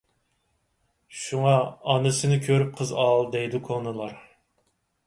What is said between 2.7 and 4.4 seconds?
قىز ئال» دەيدۇ كونىلار.